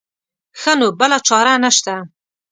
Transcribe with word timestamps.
ښه 0.59 0.73
نو 0.79 0.87
بله 0.99 1.17
چاره 1.27 1.53
نه 1.63 1.69
شته. 1.77 1.95